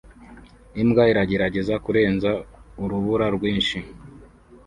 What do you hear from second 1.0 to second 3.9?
iragerageza kurenza urubura rwinshi